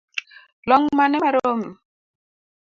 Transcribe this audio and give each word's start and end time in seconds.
Long’ 0.69 0.83
mane 0.97 1.17
maromi? 1.23 1.67